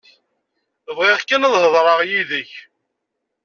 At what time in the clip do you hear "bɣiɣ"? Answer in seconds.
0.97-1.19